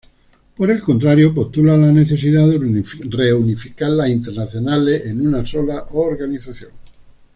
[0.57, 2.57] Por el contrario, postula la necesidad de
[3.07, 6.71] reunificar las internacionales en una sola organización.